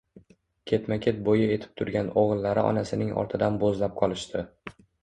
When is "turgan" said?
1.81-2.11